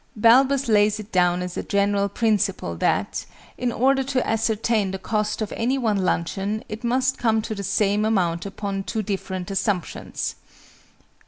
BALBUS 0.15 0.67
lays 0.67 0.99
it 0.99 1.11
down 1.11 1.43
as 1.43 1.55
a 1.57 1.61
general 1.61 2.09
principle 2.09 2.75
that 2.77 3.23
"in 3.55 3.71
order 3.71 4.01
to 4.01 4.27
ascertain 4.27 4.89
the 4.89 4.97
cost 4.97 5.43
of 5.43 5.53
any 5.55 5.77
one 5.77 5.97
luncheon, 6.03 6.63
it 6.67 6.83
must 6.83 7.19
come 7.19 7.39
to 7.43 7.53
the 7.53 7.61
same 7.61 8.03
amount 8.03 8.43
upon 8.47 8.81
two 8.81 9.03
different 9.03 9.51
assumptions." 9.51 10.33